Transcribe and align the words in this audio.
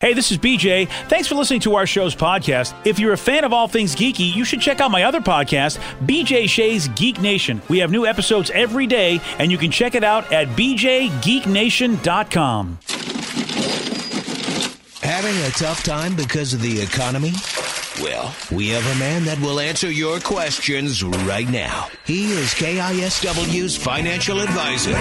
Hey, 0.00 0.14
this 0.14 0.32
is 0.32 0.38
BJ. 0.38 0.88
Thanks 1.10 1.28
for 1.28 1.34
listening 1.34 1.60
to 1.60 1.74
our 1.74 1.86
show's 1.86 2.16
podcast. 2.16 2.72
If 2.86 2.98
you're 2.98 3.12
a 3.12 3.18
fan 3.18 3.44
of 3.44 3.52
all 3.52 3.68
things 3.68 3.94
geeky, 3.94 4.34
you 4.34 4.46
should 4.46 4.62
check 4.62 4.80
out 4.80 4.90
my 4.90 5.02
other 5.02 5.20
podcast, 5.20 5.76
BJ 6.06 6.48
Shea's 6.48 6.88
Geek 6.88 7.20
Nation. 7.20 7.60
We 7.68 7.80
have 7.80 7.90
new 7.90 8.06
episodes 8.06 8.50
every 8.52 8.86
day, 8.86 9.20
and 9.38 9.52
you 9.52 9.58
can 9.58 9.70
check 9.70 9.94
it 9.94 10.02
out 10.02 10.32
at 10.32 10.48
bjgeeknation.com. 10.56 12.78
Having 15.02 15.36
a 15.36 15.50
tough 15.50 15.82
time 15.84 16.16
because 16.16 16.54
of 16.54 16.62
the 16.62 16.80
economy? 16.80 17.32
Well, 18.00 18.34
we 18.50 18.70
have 18.70 18.86
a 18.96 18.98
man 18.98 19.26
that 19.26 19.38
will 19.40 19.60
answer 19.60 19.90
your 19.90 20.18
questions 20.18 21.04
right 21.04 21.50
now. 21.50 21.88
He 22.06 22.32
is 22.32 22.54
KISW's 22.54 23.76
financial 23.76 24.40
advisor. 24.40 24.94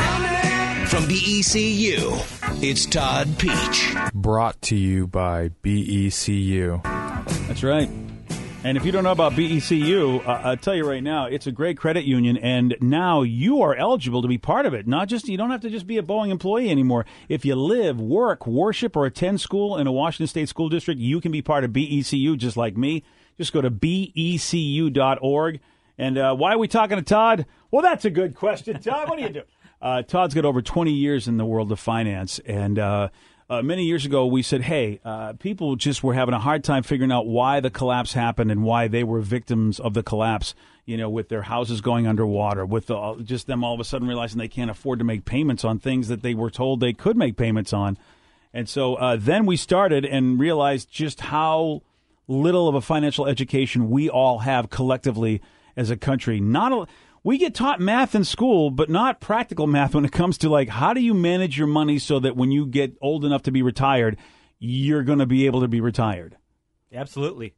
From 0.88 1.05
BECU, 1.05 2.61
it's 2.61 2.85
Todd 2.85 3.27
Pietzsch. 3.38 3.95
Brought 4.29 4.61
to 4.61 4.75
you 4.75 5.07
by 5.07 5.49
BECU. 5.63 6.83
That's 7.47 7.63
right. 7.63 7.89
And 8.63 8.77
if 8.77 8.85
you 8.85 8.91
don't 8.91 9.03
know 9.03 9.11
about 9.11 9.31
BECU, 9.31 10.23
uh, 10.23 10.41
I'll 10.44 10.55
tell 10.55 10.75
you 10.75 10.88
right 10.88 11.02
now, 11.02 11.25
it's 11.25 11.47
a 11.47 11.52
great 11.52 11.80
credit 11.80 12.05
union, 12.05 12.38
and 12.38 12.77
now 12.80 13.23
you 13.23 13.63
are 13.63 13.73
eligible 13.73 14.22
to 14.22 14.27
be 14.27 14.38
part 14.38 14.67
of 14.67 14.75
it. 14.75 14.85
Not 14.85 15.07
just 15.07 15.27
you 15.27 15.35
don't 15.35 15.50
have 15.50 15.61
to 15.61 15.69
just 15.72 15.88
be 15.88 15.97
a 15.97 16.03
Boeing 16.03 16.30
employee 16.30 16.69
anymore. 16.69 17.07
If 17.27 17.44
you 17.44 17.55
live, 17.55 18.00
work, 18.00 18.45
worship, 18.45 18.95
or 18.95 19.07
attend 19.07 19.41
school 19.41 19.77
in 19.77 19.88
a 19.88 19.91
Washington 19.91 20.27
State 20.27 20.47
school 20.47 20.69
district, 20.69 21.02
you 21.02 21.19
can 21.22 21.31
be 21.31 21.41
part 21.41 21.63
of 21.63 21.72
BECU 21.72 22.38
just 22.38 22.55
like 22.55 22.77
me. 22.77 23.03
Just 23.35 23.52
go 23.52 23.61
to 23.61 23.72
becu.org. 23.72 25.59
And 25.97 26.17
uh, 26.19 26.35
why 26.35 26.53
are 26.53 26.59
we 26.59 26.67
talking 26.67 26.97
to 26.97 27.03
Todd? 27.03 27.47
Well, 27.72 27.81
that's 27.81 28.05
a 28.05 28.11
good 28.11 28.35
question, 28.35 28.80
Todd. 28.80 29.09
What 29.09 29.17
do 29.17 29.23
you 29.23 29.30
do? 29.30 29.41
Uh, 29.81 30.02
Todd's 30.02 30.33
got 30.33 30.44
over 30.44 30.61
20 30.61 30.91
years 30.91 31.30
in 31.30 31.38
the 31.38 31.45
world 31.45 31.72
of 31.72 31.80
finance, 31.80 32.39
and 32.39 32.77
uh, 32.77 33.07
uh, 33.50 33.61
many 33.64 33.83
years 33.83 34.05
ago 34.05 34.25
we 34.25 34.42
said, 34.44 34.61
"Hey, 34.61 35.00
uh, 35.03 35.33
people 35.33 35.75
just 35.75 36.03
were 36.03 36.14
having 36.14 36.33
a 36.33 36.39
hard 36.39 36.64
time 36.64 36.83
figuring 36.83 37.11
out 37.11 37.28
why 37.28 37.59
the 37.59 37.69
collapse 37.69 38.14
happened 38.14 38.52
and 38.52 38.64
why 38.64 38.88
they 38.88 39.03
were 39.03 39.22
victims 39.22 39.80
of 39.80 39.94
the 39.94 40.03
collapse." 40.03 40.53
You 40.86 40.97
know, 40.97 41.09
with 41.09 41.30
their 41.30 41.44
houses 41.44 41.81
going 41.81 42.08
underwater, 42.08 42.66
with 42.66 42.88
the, 42.88 43.22
just 43.23 43.47
them 43.47 43.64
all 43.64 43.73
of 43.73 43.80
a 43.80 43.83
sudden 43.83 44.08
realizing 44.08 44.39
they 44.39 44.47
can't 44.47 44.72
afford 44.72 45.00
to 45.00 45.06
make 45.06 45.25
payments 45.25 45.64
on 45.64 45.80
things 45.80 46.08
that 46.08 46.23
they 46.23 46.33
were 46.33 46.50
told 46.50 46.80
they 46.80 46.94
could 46.94 47.17
make 47.17 47.38
payments 47.38 47.73
on, 47.73 47.97
and 48.53 48.69
so 48.69 48.95
uh, 48.95 49.16
then 49.19 49.45
we 49.45 49.58
started 49.58 50.06
and 50.06 50.39
realized 50.39 50.89
just 50.91 51.22
how 51.22 51.81
little 52.28 52.67
of 52.67 52.75
a 52.75 52.81
financial 52.81 53.25
education 53.25 53.89
we 53.89 54.09
all 54.09 54.39
have 54.39 54.69
collectively 54.69 55.41
as 55.75 55.89
a 55.89 55.97
country. 55.97 56.39
Not 56.39 56.72
a, 56.72 56.88
we 57.30 57.38
get 57.38 57.53
taught 57.53 57.80
math 57.80 58.16
in 58.16 58.23
school, 58.23 58.72
but 58.72 58.89
not 58.89 59.22
practical 59.22 59.67
math 59.67 59.94
when 59.94 60.03
it 60.03 60.11
comes 60.11 60.35
to 60.39 60.49
like 60.49 60.67
how 60.67 60.95
do 60.95 60.99
you 60.99 61.13
manage 61.13 61.59
your 61.59 61.67
money 61.67 61.99
so 61.99 62.19
that 62.19 62.35
when 62.35 62.49
you 62.49 62.66
get 62.66 62.97
old 63.03 63.23
enough 63.23 63.44
to 63.44 63.52
be 63.52 63.61
retired, 63.61 64.17
you're 64.58 65.03
going 65.03 65.19
to 65.19 65.27
be 65.27 65.45
able 65.45 65.61
to 65.61 65.67
be 65.67 65.80
retired. 65.80 66.38
Absolutely. 66.91 67.53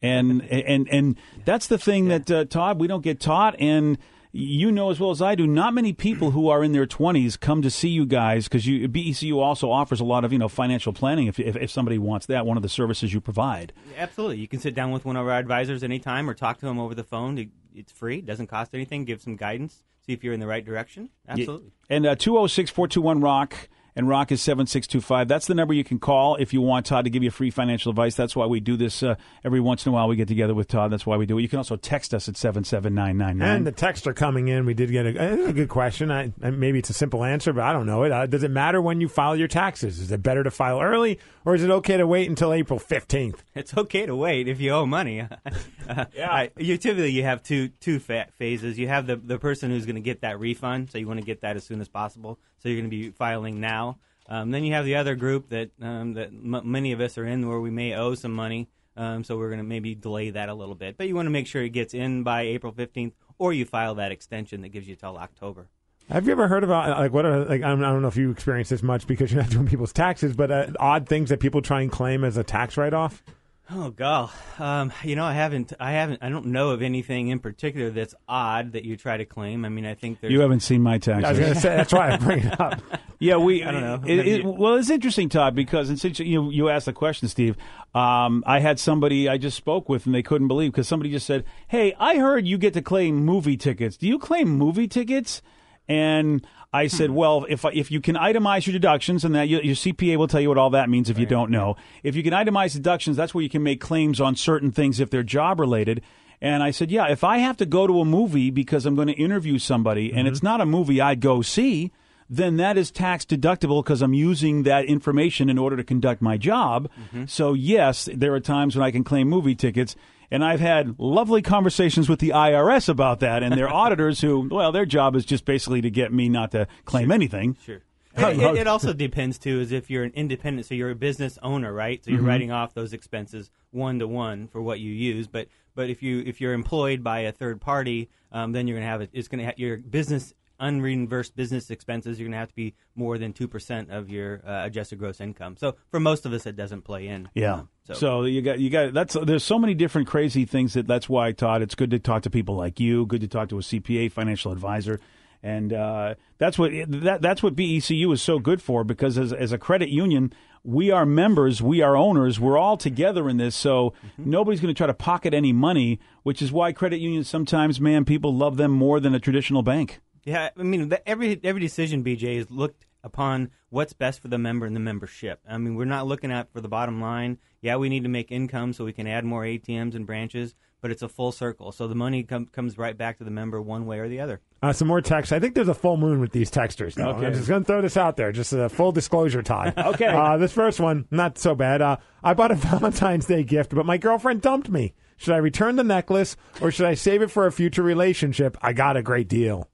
And 0.00 0.42
and 0.50 0.88
and 0.90 1.18
that's 1.44 1.66
the 1.66 1.76
thing 1.76 2.08
that 2.08 2.30
uh, 2.30 2.46
Todd 2.46 2.80
we 2.80 2.86
don't 2.86 3.02
get 3.02 3.20
taught 3.20 3.60
and 3.60 3.98
you 4.32 4.72
know 4.72 4.90
as 4.90 4.98
well 4.98 5.10
as 5.10 5.20
I 5.20 5.34
do, 5.34 5.46
not 5.46 5.74
many 5.74 5.92
people 5.92 6.30
who 6.30 6.48
are 6.48 6.64
in 6.64 6.72
their 6.72 6.86
20s 6.86 7.38
come 7.38 7.60
to 7.60 7.70
see 7.70 7.90
you 7.90 8.06
guys 8.06 8.44
because 8.44 8.66
you, 8.66 8.88
BECU 8.88 9.36
also 9.36 9.70
offers 9.70 10.00
a 10.00 10.04
lot 10.04 10.24
of 10.24 10.32
you 10.32 10.38
know 10.38 10.48
financial 10.48 10.94
planning 10.94 11.26
if, 11.26 11.38
if, 11.38 11.56
if 11.56 11.70
somebody 11.70 11.98
wants 11.98 12.24
that, 12.26 12.46
one 12.46 12.56
of 12.56 12.62
the 12.62 12.70
services 12.70 13.12
you 13.12 13.20
provide. 13.20 13.74
Absolutely, 13.98 14.38
you 14.38 14.48
can 14.48 14.60
sit 14.60 14.74
down 14.74 14.92
with 14.92 15.04
one 15.04 15.16
of 15.16 15.26
our 15.26 15.38
advisors 15.38 15.84
anytime 15.84 16.28
or 16.28 16.32
talk 16.32 16.58
to 16.60 16.64
them 16.64 16.78
over 16.78 16.94
the 16.94 17.04
phone. 17.04 17.50
It's 17.74 17.92
free, 17.92 18.20
doesn't 18.20 18.46
cost 18.46 18.74
anything. 18.74 19.04
Give 19.04 19.20
some 19.20 19.36
guidance, 19.36 19.82
see 20.06 20.12
if 20.12 20.22
you're 20.22 20.32
in 20.34 20.40
the 20.40 20.46
right 20.46 20.64
direction. 20.64 21.10
Absolutely. 21.28 21.72
And 21.90 22.06
uh, 22.06 22.14
206 22.14 22.70
421 22.70 23.20
Rock 23.20 23.68
and 23.96 24.08
Rock 24.08 24.32
is 24.32 24.42
7625. 24.42 25.28
That's 25.28 25.46
the 25.46 25.54
number 25.54 25.72
you 25.72 25.84
can 25.84 25.98
call 25.98 26.36
if 26.36 26.52
you 26.52 26.60
want 26.60 26.86
Todd 26.86 27.04
to 27.04 27.10
give 27.10 27.22
you 27.22 27.30
free 27.30 27.50
financial 27.50 27.90
advice. 27.90 28.14
That's 28.14 28.34
why 28.34 28.46
we 28.46 28.60
do 28.60 28.76
this 28.76 29.02
uh, 29.02 29.14
every 29.44 29.60
once 29.60 29.86
in 29.86 29.90
a 29.90 29.92
while. 29.92 30.08
We 30.08 30.16
get 30.16 30.28
together 30.28 30.54
with 30.54 30.68
Todd. 30.68 30.90
That's 30.90 31.06
why 31.06 31.16
we 31.16 31.26
do 31.26 31.38
it. 31.38 31.42
You 31.42 31.48
can 31.48 31.58
also 31.58 31.76
text 31.76 32.12
us 32.12 32.28
at 32.28 32.36
77999. 32.36 33.48
And 33.48 33.66
the 33.66 33.72
texts 33.72 34.06
are 34.06 34.14
coming 34.14 34.48
in. 34.48 34.66
We 34.66 34.74
did 34.74 34.90
get 34.90 35.06
a, 35.06 35.46
a 35.46 35.52
good 35.52 35.68
question. 35.68 36.10
I, 36.10 36.32
maybe 36.38 36.80
it's 36.80 36.90
a 36.90 36.94
simple 36.94 37.22
answer, 37.22 37.52
but 37.52 37.62
I 37.62 37.72
don't 37.72 37.86
know 37.86 38.02
it. 38.02 38.12
Uh, 38.12 38.26
does 38.26 38.42
it 38.42 38.50
matter 38.50 38.80
when 38.80 39.00
you 39.00 39.08
file 39.08 39.36
your 39.36 39.48
taxes? 39.48 40.00
Is 40.00 40.10
it 40.10 40.22
better 40.22 40.42
to 40.42 40.50
file 40.50 40.80
early 40.80 41.20
or 41.44 41.54
is 41.54 41.62
it 41.62 41.70
okay 41.70 41.96
to 41.96 42.06
wait 42.06 42.28
until 42.28 42.52
April 42.52 42.78
15th? 42.78 43.38
It's 43.54 43.76
okay 43.76 44.04
to 44.04 44.16
wait 44.16 44.48
if 44.48 44.60
you 44.60 44.72
owe 44.72 44.84
money. 44.84 45.20
uh, 45.88 46.04
yeah. 46.12 46.30
I, 46.30 46.50
you 46.58 46.76
typically 46.76 47.12
you 47.12 47.22
have 47.22 47.42
two 47.42 47.68
two 47.68 48.00
fa- 48.00 48.26
phases. 48.36 48.78
You 48.78 48.88
have 48.88 49.06
the 49.06 49.14
the 49.14 49.38
person 49.38 49.70
who's 49.70 49.86
going 49.86 49.94
to 49.94 50.02
get 50.02 50.22
that 50.22 50.40
refund, 50.40 50.90
so 50.90 50.98
you 50.98 51.06
want 51.06 51.20
to 51.20 51.24
get 51.24 51.42
that 51.42 51.56
as 51.56 51.62
soon 51.64 51.80
as 51.80 51.88
possible. 51.88 52.40
So 52.64 52.70
you're 52.70 52.80
going 52.80 52.90
to 52.90 52.96
be 52.96 53.10
filing 53.10 53.60
now. 53.60 53.98
Um, 54.26 54.50
then 54.50 54.64
you 54.64 54.72
have 54.72 54.86
the 54.86 54.96
other 54.96 55.14
group 55.16 55.50
that 55.50 55.70
um, 55.82 56.14
that 56.14 56.28
m- 56.28 56.62
many 56.64 56.92
of 56.92 57.00
us 57.00 57.18
are 57.18 57.26
in, 57.26 57.46
where 57.46 57.60
we 57.60 57.70
may 57.70 57.94
owe 57.94 58.14
some 58.14 58.32
money. 58.32 58.70
Um, 58.96 59.22
so 59.22 59.36
we're 59.36 59.48
going 59.48 59.58
to 59.58 59.64
maybe 59.64 59.94
delay 59.94 60.30
that 60.30 60.48
a 60.48 60.54
little 60.54 60.74
bit. 60.74 60.96
But 60.96 61.08
you 61.08 61.14
want 61.14 61.26
to 61.26 61.30
make 61.30 61.46
sure 61.46 61.62
it 61.62 61.70
gets 61.70 61.92
in 61.92 62.22
by 62.22 62.42
April 62.42 62.72
15th, 62.72 63.12
or 63.38 63.52
you 63.52 63.66
file 63.66 63.96
that 63.96 64.12
extension 64.12 64.62
that 64.62 64.68
gives 64.68 64.88
you 64.88 64.96
till 64.96 65.18
October. 65.18 65.68
Have 66.08 66.26
you 66.26 66.32
ever 66.32 66.48
heard 66.48 66.64
about 66.64 66.98
like 66.98 67.12
what 67.12 67.26
are 67.26 67.44
like 67.44 67.62
I 67.62 67.68
don't 67.68 68.00
know 68.00 68.08
if 68.08 68.16
you 68.16 68.30
experience 68.30 68.70
this 68.70 68.82
much 68.82 69.06
because 69.06 69.30
you're 69.30 69.42
not 69.42 69.50
doing 69.50 69.66
people's 69.66 69.92
taxes, 69.92 70.34
but 70.34 70.50
uh, 70.50 70.66
odd 70.80 71.06
things 71.06 71.28
that 71.28 71.40
people 71.40 71.60
try 71.60 71.82
and 71.82 71.92
claim 71.92 72.24
as 72.24 72.38
a 72.38 72.44
tax 72.44 72.78
write 72.78 72.94
off? 72.94 73.22
Oh 73.70 73.90
god, 73.90 74.30
um, 74.58 74.92
you 75.04 75.16
know 75.16 75.24
I 75.24 75.32
haven't, 75.32 75.72
I 75.80 75.92
haven't, 75.92 76.22
I 76.22 76.28
don't 76.28 76.46
know 76.46 76.70
of 76.70 76.82
anything 76.82 77.28
in 77.28 77.38
particular 77.38 77.88
that's 77.88 78.14
odd 78.28 78.72
that 78.72 78.84
you 78.84 78.94
try 78.98 79.16
to 79.16 79.24
claim. 79.24 79.64
I 79.64 79.70
mean, 79.70 79.86
I 79.86 79.94
think 79.94 80.20
there's. 80.20 80.34
You 80.34 80.40
haven't 80.40 80.60
seen 80.60 80.82
my 80.82 80.98
taxes. 80.98 81.24
I 81.24 81.30
was 81.30 81.38
going 81.38 81.54
to 81.54 81.60
say 81.60 81.76
that's 81.76 81.92
why 81.92 82.10
I 82.10 82.16
bring 82.18 82.40
it 82.40 82.60
up. 82.60 82.82
yeah, 83.18 83.38
we. 83.38 83.64
I 83.64 83.70
don't 83.70 83.80
know. 83.80 84.02
It, 84.06 84.28
it, 84.28 84.44
well, 84.44 84.74
it's 84.74 84.90
interesting, 84.90 85.30
Todd, 85.30 85.54
because 85.54 85.88
and 85.88 85.98
since 85.98 86.18
you 86.18 86.50
you 86.50 86.68
asked 86.68 86.84
the 86.84 86.92
question, 86.92 87.26
Steve, 87.28 87.56
um, 87.94 88.44
I 88.46 88.60
had 88.60 88.78
somebody 88.78 89.30
I 89.30 89.38
just 89.38 89.56
spoke 89.56 89.88
with 89.88 90.04
and 90.04 90.14
they 90.14 90.22
couldn't 90.22 90.48
believe 90.48 90.72
because 90.72 90.86
somebody 90.86 91.10
just 91.10 91.26
said, 91.26 91.44
"Hey, 91.66 91.94
I 91.98 92.18
heard 92.18 92.46
you 92.46 92.58
get 92.58 92.74
to 92.74 92.82
claim 92.82 93.24
movie 93.24 93.56
tickets. 93.56 93.96
Do 93.96 94.06
you 94.06 94.18
claim 94.18 94.48
movie 94.50 94.88
tickets?" 94.88 95.40
And 95.88 96.46
I 96.82 96.88
said, 96.88 97.10
Hmm. 97.10 97.16
well, 97.16 97.46
if 97.48 97.64
if 97.72 97.90
you 97.90 98.00
can 98.00 98.16
itemize 98.16 98.66
your 98.66 98.72
deductions, 98.72 99.24
and 99.24 99.34
that 99.34 99.48
your 99.48 99.62
your 99.62 99.76
CPA 99.76 100.16
will 100.18 100.28
tell 100.28 100.40
you 100.40 100.48
what 100.48 100.58
all 100.58 100.70
that 100.70 100.88
means 100.90 101.08
if 101.08 101.18
you 101.18 101.26
don't 101.26 101.50
know. 101.50 101.76
If 102.02 102.16
you 102.16 102.22
can 102.22 102.32
itemize 102.32 102.72
deductions, 102.74 103.16
that's 103.16 103.32
where 103.34 103.42
you 103.42 103.48
can 103.50 103.62
make 103.62 103.80
claims 103.80 104.20
on 104.20 104.34
certain 104.36 104.72
things 104.72 104.98
if 105.00 105.08
they're 105.10 105.22
job 105.22 105.60
related. 105.60 106.02
And 106.40 106.62
I 106.62 106.72
said, 106.72 106.90
yeah, 106.90 107.06
if 107.10 107.22
I 107.24 107.38
have 107.38 107.56
to 107.58 107.66
go 107.66 107.86
to 107.86 108.00
a 108.00 108.04
movie 108.04 108.50
because 108.50 108.84
I'm 108.86 108.94
going 108.96 109.08
to 109.08 109.14
interview 109.14 109.58
somebody, 109.58 110.10
and 110.10 110.18
Mm-hmm. 110.26 110.26
it's 110.28 110.42
not 110.42 110.60
a 110.60 110.66
movie 110.66 111.00
I'd 111.00 111.20
go 111.20 111.40
see, 111.42 111.90
then 112.28 112.56
that 112.56 112.76
is 112.76 112.90
tax 112.90 113.24
deductible 113.24 113.82
because 113.84 114.02
I'm 114.02 114.12
using 114.14 114.64
that 114.64 114.84
information 114.84 115.48
in 115.48 115.58
order 115.58 115.76
to 115.76 115.84
conduct 115.84 116.20
my 116.20 116.36
job. 116.36 116.88
Mm-hmm. 116.88 117.24
So 117.26 117.54
yes, 117.54 118.08
there 118.12 118.34
are 118.34 118.40
times 118.40 118.76
when 118.76 118.84
I 118.84 118.90
can 118.90 119.04
claim 119.04 119.28
movie 119.28 119.54
tickets. 119.54 119.94
And 120.30 120.44
I've 120.44 120.60
had 120.60 120.98
lovely 120.98 121.42
conversations 121.42 122.08
with 122.08 122.18
the 122.18 122.30
IRS 122.30 122.88
about 122.88 123.20
that 123.20 123.42
and 123.42 123.54
their 123.56 123.68
auditors 123.72 124.20
who, 124.20 124.48
well, 124.50 124.72
their 124.72 124.86
job 124.86 125.14
is 125.16 125.24
just 125.24 125.44
basically 125.44 125.80
to 125.82 125.90
get 125.90 126.12
me 126.12 126.28
not 126.28 126.50
to 126.52 126.66
claim 126.84 127.10
anything. 127.12 127.56
Sure. 127.64 127.80
It, 128.16 128.38
it, 128.38 128.56
it 128.58 128.66
also 128.68 128.92
depends 128.92 129.38
too, 129.38 129.58
is 129.60 129.72
if 129.72 129.90
you're 129.90 130.04
an 130.04 130.12
independent, 130.14 130.68
so 130.68 130.74
you're 130.76 130.90
a 130.90 130.94
business 130.94 131.36
owner, 131.42 131.72
right? 131.72 132.04
So 132.04 132.12
you're 132.12 132.20
Mm-hmm. 132.20 132.28
writing 132.28 132.50
off 132.52 132.72
those 132.72 132.92
expenses 132.92 133.50
one 133.72 133.98
to 133.98 134.06
one 134.06 134.46
for 134.46 134.62
what 134.62 134.78
you 134.78 134.92
use. 134.92 135.26
But 135.26 135.48
but 135.74 135.90
if 135.90 136.00
you 136.00 136.22
if 136.24 136.40
you're 136.40 136.52
employed 136.52 137.02
by 137.02 137.20
a 137.22 137.32
third 137.32 137.60
party, 137.60 138.08
um, 138.30 138.52
then 138.52 138.68
you're 138.68 138.76
gonna 138.78 138.88
have 138.88 139.00
it. 139.00 139.10
It's 139.12 139.26
gonna 139.26 139.42
have 139.42 139.58
your 139.58 139.78
business 139.78 140.32
unreimbursed 140.60 141.34
business 141.34 141.70
expenses. 141.70 142.18
You're 142.18 142.28
gonna 142.28 142.38
have 142.38 142.48
to 142.48 142.54
be 142.54 142.74
more 142.94 143.18
than 143.18 143.32
two 143.32 143.48
percent 143.48 143.90
of 143.90 144.08
your 144.10 144.42
uh, 144.46 144.66
adjusted 144.66 144.98
gross 144.98 145.20
income. 145.20 145.56
So 145.56 145.76
for 145.90 146.00
most 146.00 146.26
of 146.26 146.32
us, 146.32 146.46
it 146.46 146.56
doesn't 146.56 146.82
play 146.82 147.08
in. 147.08 147.28
Yeah. 147.34 147.54
Um, 147.54 147.68
so. 147.84 147.94
so, 147.94 148.22
you 148.24 148.40
got 148.40 148.58
you 148.58 148.70
got 148.70 148.94
that's 148.94 149.14
there's 149.14 149.44
so 149.44 149.58
many 149.58 149.74
different 149.74 150.08
crazy 150.08 150.46
things 150.46 150.72
that 150.72 150.86
that's 150.86 151.08
why 151.08 151.32
Todd 151.32 151.60
it's 151.60 151.74
good 151.74 151.90
to 151.90 151.98
talk 151.98 152.22
to 152.22 152.30
people 152.30 152.56
like 152.56 152.80
you, 152.80 153.04
good 153.06 153.20
to 153.20 153.28
talk 153.28 153.50
to 153.50 153.58
a 153.58 153.62
CPA 153.62 154.10
financial 154.10 154.52
advisor. 154.52 155.00
And 155.42 155.74
uh, 155.74 156.14
that's 156.38 156.58
what 156.58 156.72
that 156.88 157.20
that's 157.20 157.42
what 157.42 157.54
BECU 157.54 158.14
is 158.14 158.22
so 158.22 158.38
good 158.38 158.62
for 158.62 158.82
because 158.82 159.18
as 159.18 159.30
as 159.30 159.52
a 159.52 159.58
credit 159.58 159.90
union, 159.90 160.32
we 160.64 160.90
are 160.90 161.04
members, 161.04 161.60
we 161.60 161.82
are 161.82 161.94
owners, 161.94 162.40
we're 162.40 162.56
all 162.56 162.78
together 162.78 163.28
in 163.28 163.36
this. 163.36 163.54
So 163.54 163.92
nobody's 164.16 164.60
going 164.60 164.74
to 164.74 164.78
try 164.78 164.86
to 164.86 164.94
pocket 164.94 165.34
any 165.34 165.52
money, 165.52 166.00
which 166.22 166.40
is 166.40 166.50
why 166.50 166.72
credit 166.72 166.98
unions 166.98 167.28
sometimes, 167.28 167.78
man, 167.78 168.06
people 168.06 168.34
love 168.34 168.56
them 168.56 168.70
more 168.70 168.98
than 168.98 169.14
a 169.14 169.20
traditional 169.20 169.62
bank. 169.62 170.00
Yeah, 170.24 170.50
I 170.56 170.62
mean, 170.62 170.88
the, 170.88 171.06
every 171.08 171.38
every 171.42 171.60
decision 171.60 172.02
BJ 172.04 172.36
is 172.36 172.50
looked 172.50 172.86
upon 173.02 173.50
what's 173.68 173.92
best 173.92 174.20
for 174.20 174.28
the 174.28 174.38
member 174.38 174.64
and 174.66 174.74
the 174.74 174.80
membership. 174.80 175.40
I 175.48 175.58
mean, 175.58 175.74
we're 175.74 175.84
not 175.84 176.06
looking 176.06 176.32
at 176.32 176.50
for 176.52 176.60
the 176.60 176.68
bottom 176.68 177.00
line. 177.00 177.38
Yeah, 177.60 177.76
we 177.76 177.88
need 177.88 178.02
to 178.04 178.08
make 178.08 178.32
income 178.32 178.72
so 178.72 178.84
we 178.84 178.92
can 178.92 179.06
add 179.06 179.24
more 179.24 179.42
ATMs 179.42 179.94
and 179.94 180.06
branches, 180.06 180.54
but 180.80 180.90
it's 180.90 181.02
a 181.02 181.08
full 181.08 181.30
circle. 181.32 181.70
So 181.72 181.86
the 181.86 181.94
money 181.94 182.22
com- 182.22 182.46
comes 182.46 182.78
right 182.78 182.96
back 182.96 183.18
to 183.18 183.24
the 183.24 183.30
member 183.30 183.60
one 183.60 183.84
way 183.84 183.98
or 183.98 184.08
the 184.08 184.20
other. 184.20 184.40
Uh, 184.62 184.72
some 184.72 184.88
more 184.88 185.02
text. 185.02 185.32
I 185.32 185.40
think 185.40 185.54
there's 185.54 185.68
a 185.68 185.74
full 185.74 185.98
moon 185.98 186.20
with 186.20 186.32
these 186.32 186.50
texters. 186.50 186.94
Though. 186.94 187.10
Okay. 187.10 187.26
I'm 187.26 187.34
just 187.34 187.48
going 187.48 187.62
to 187.62 187.66
throw 187.66 187.82
this 187.82 187.98
out 187.98 188.16
there. 188.16 188.32
Just 188.32 188.54
a 188.54 188.70
full 188.70 188.92
disclosure, 188.92 189.42
Todd. 189.42 189.74
Okay. 189.94 190.06
Uh, 190.06 190.38
this 190.38 190.52
first 190.52 190.80
one, 190.80 191.06
not 191.10 191.36
so 191.36 191.54
bad. 191.54 191.82
Uh, 191.82 191.98
I 192.22 192.32
bought 192.32 192.50
a 192.50 192.54
Valentine's 192.56 193.26
Day 193.26 193.44
gift, 193.44 193.74
but 193.74 193.84
my 193.84 193.98
girlfriend 193.98 194.40
dumped 194.40 194.70
me. 194.70 194.94
Should 195.18 195.34
I 195.34 195.38
return 195.38 195.76
the 195.76 195.84
necklace 195.84 196.36
or 196.60 196.70
should 196.70 196.86
I 196.86 196.94
save 196.94 197.22
it 197.22 197.30
for 197.30 197.46
a 197.46 197.52
future 197.52 197.82
relationship? 197.82 198.56
I 198.62 198.72
got 198.72 198.96
a 198.96 199.02
great 199.02 199.28
deal. 199.28 199.68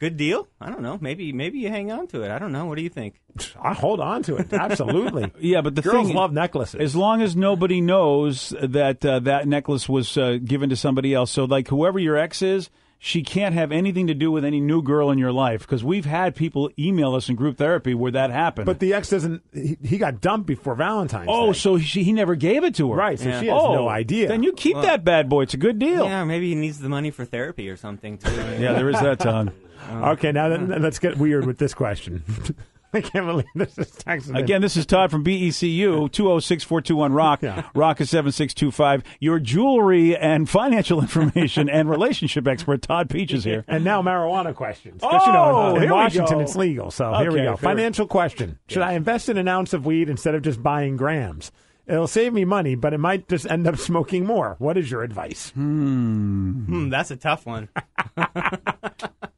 Good 0.00 0.16
deal? 0.16 0.48
I 0.58 0.70
don't 0.70 0.80
know. 0.80 0.96
Maybe 0.98 1.30
maybe 1.34 1.58
you 1.58 1.68
hang 1.68 1.92
on 1.92 2.06
to 2.08 2.22
it. 2.22 2.30
I 2.30 2.38
don't 2.38 2.52
know. 2.52 2.64
What 2.64 2.76
do 2.76 2.82
you 2.82 2.88
think? 2.88 3.20
I 3.62 3.74
hold 3.74 4.00
on 4.00 4.22
to 4.24 4.36
it. 4.36 4.50
Absolutely. 4.50 5.30
Yeah, 5.40 5.60
but 5.60 5.74
the 5.74 5.82
Girls 5.82 6.06
thing 6.06 6.16
love 6.16 6.32
necklaces. 6.32 6.80
As 6.80 6.96
long 6.96 7.20
as 7.20 7.36
nobody 7.36 7.82
knows 7.82 8.54
that 8.62 9.04
uh, 9.04 9.20
that 9.20 9.46
necklace 9.46 9.88
was 9.88 10.16
uh, 10.16 10.38
given 10.42 10.70
to 10.70 10.76
somebody 10.76 11.12
else. 11.12 11.30
So, 11.30 11.44
like, 11.44 11.68
whoever 11.68 11.98
your 11.98 12.16
ex 12.16 12.40
is, 12.40 12.70
she 13.02 13.22
can't 13.22 13.54
have 13.54 13.72
anything 13.72 14.06
to 14.08 14.14
do 14.14 14.30
with 14.30 14.44
any 14.44 14.60
new 14.60 14.82
girl 14.82 15.10
in 15.10 15.16
your 15.16 15.32
life 15.32 15.62
because 15.62 15.82
we've 15.82 16.04
had 16.04 16.36
people 16.36 16.70
email 16.78 17.14
us 17.14 17.30
in 17.30 17.34
group 17.34 17.56
therapy 17.56 17.94
where 17.94 18.12
that 18.12 18.28
happened. 18.30 18.66
but 18.66 18.78
the 18.78 18.92
ex 18.92 19.08
doesn't. 19.08 19.42
He, 19.54 19.78
he 19.82 19.96
got 19.96 20.20
dumped 20.20 20.46
before 20.46 20.74
Valentine's. 20.74 21.26
oh, 21.30 21.46
Day. 21.54 21.58
so 21.58 21.78
she, 21.78 22.02
he 22.02 22.12
never 22.12 22.34
gave 22.34 22.62
it 22.62 22.74
to 22.74 22.90
her. 22.90 22.96
right. 22.98 23.18
So 23.18 23.30
Yeah. 23.30 23.40
she 23.40 23.46
has 23.46 23.58
oh, 23.58 23.72
no 23.72 23.88
idea. 23.88 24.28
Then 24.28 24.42
you 24.42 24.52
keep 24.52 24.76
that 24.76 25.02
bad 25.02 25.30
boy. 25.30 25.44
It's 25.44 25.54
a 25.54 25.56
good 25.56 25.78
deal. 25.78 26.04
Yeah, 26.04 26.24
maybe 26.24 26.50
he 26.50 26.54
needs 26.54 26.78
the 26.78 26.90
money 26.90 27.10
for 27.10 27.24
therapy 27.24 27.70
or 27.70 27.76
something 27.78 28.18
too. 28.18 28.30
Yeah, 28.30 28.74
there 28.74 28.90
is 28.90 29.00
that, 29.00 29.18
Todd. 29.18 29.52
Uh, 29.90 30.10
okay, 30.10 30.30
now 30.30 30.50
then, 30.50 30.70
uh. 30.70 30.78
let's 30.78 30.98
get 30.98 31.16
weird 31.16 31.46
with 31.46 31.56
this 31.56 31.72
question. 31.72 32.22
I 32.94 33.00
can't 33.00 33.26
believe 33.26 33.46
this 33.54 33.78
is 33.78 33.90
texted 33.92 34.30
in. 34.30 34.36
Again, 34.36 34.62
this 34.62 34.76
is 34.76 34.84
Todd 34.84 35.10
from 35.10 35.22
BECU, 35.24 36.10
206 36.10 36.64
421 36.64 37.12
Rock. 37.12 37.40
Yeah. 37.50 37.68
Rock 37.74 38.00
is 38.00 38.10
7625. 38.10 39.02
Your 39.20 39.38
jewelry 39.38 40.16
and 40.16 40.48
financial 40.48 41.00
information 41.02 41.68
and 41.68 41.88
relationship 41.88 42.46
expert, 42.48 42.82
Todd 42.82 43.08
Pietzsch, 43.08 43.32
is 43.32 43.44
here. 43.44 43.64
And 43.68 43.84
now 43.84 44.02
marijuana 44.02 44.54
questions. 44.54 45.00
'Cause, 45.00 45.26
you 45.26 45.32
know, 45.32 45.44
Oh, 45.56 45.74
in 45.76 45.82
here 45.82 45.90
we 45.90 45.96
Washington 45.96 46.40
it's 46.40 46.56
legal. 46.56 46.90
So 46.90 47.12
here 47.14 47.30
we 47.30 47.38
go. 47.42 47.56
fair. 47.56 47.70
Financial 47.70 48.06
question. 48.06 48.58
Should 48.68 48.82
I 48.82 48.92
invest 48.92 49.28
in 49.28 49.38
an 49.38 49.46
ounce 49.48 49.72
of 49.72 49.86
weed 49.86 50.08
instead 50.10 50.34
of 50.34 50.42
just 50.42 50.62
buying 50.62 50.96
grams? 50.96 51.52
It'll 51.86 52.06
save 52.06 52.32
me 52.32 52.44
money, 52.44 52.76
but 52.76 52.92
it 52.92 52.98
might 52.98 53.28
just 53.28 53.50
end 53.50 53.66
up 53.66 53.76
smoking 53.76 54.24
more. 54.24 54.54
What 54.60 54.76
is 54.76 54.90
your 54.90 55.02
advice? 55.02 55.50
Hmm, 55.50 56.88
that's 56.88 57.10
a 57.10 57.16
tough 57.16 57.46
one. 57.46 57.68